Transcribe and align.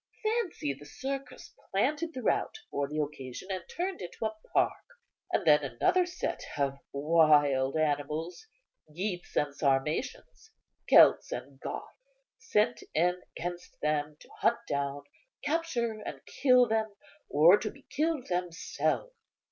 Fancy 0.23 0.73
the 0.73 0.83
circus 0.87 1.53
planted 1.69 2.11
throughout 2.11 2.57
for 2.71 2.87
the 2.87 2.99
occasion, 2.99 3.49
and 3.51 3.63
turned 3.69 4.01
into 4.01 4.25
a 4.25 4.33
park, 4.51 4.81
and 5.31 5.45
then 5.45 5.59
another 5.63 6.07
set 6.07 6.41
of 6.57 6.79
wild 6.91 7.77
animals, 7.77 8.47
Getes 8.95 9.35
and 9.37 9.53
Sarmatians, 9.55 10.49
Celts 10.89 11.31
and 11.31 11.59
Goths, 11.59 12.01
sent 12.39 12.81
in 12.95 13.21
against 13.37 13.79
them, 13.81 14.17
to 14.21 14.29
hunt 14.39 14.57
down, 14.67 15.03
capture 15.43 16.01
and 16.03 16.25
kill 16.25 16.67
them, 16.67 16.95
or 17.29 17.59
to 17.59 17.69
be 17.69 17.83
killed 17.91 18.25
themselves." 18.27 19.13